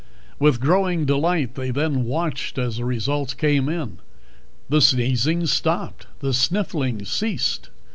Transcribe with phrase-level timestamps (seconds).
[0.39, 3.99] With growing delight they then watched as the results came in.
[4.67, 7.69] The sneezing stopped; the sniffling ceased.